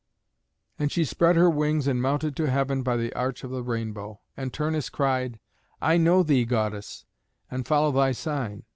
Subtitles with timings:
[0.79, 4.19] And she spread her wings and mounted to heaven by the arch of the rainbow,
[4.35, 5.39] and Turnus cried,
[5.79, 7.05] "I know thee, goddess,
[7.51, 8.63] and follow thy sign."